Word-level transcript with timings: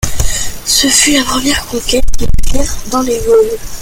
Ce 0.65 0.87
fût 0.87 1.11
la 1.13 1.23
première 1.23 1.63
conquête 1.67 2.09
qu'ils 2.17 2.27
firent 2.51 2.73
dans 2.89 3.03
les 3.03 3.19
Gaules. 3.19 3.59